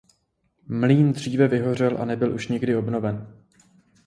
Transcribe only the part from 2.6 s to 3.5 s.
obnoven.